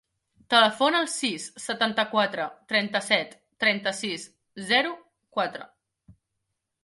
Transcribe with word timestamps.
Telefona 0.51 0.99
al 1.03 1.09
sis, 1.15 1.43
setanta-quatre, 1.65 2.47
trenta-set, 2.71 3.35
trenta-sis, 3.65 4.25
zero, 4.71 4.95
quatre. 5.39 5.69